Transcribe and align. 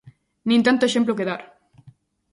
Nin 0.49 0.61
tanto 0.67 0.87
exemplo 0.89 1.17
que 1.17 1.27
dar. 1.29 1.41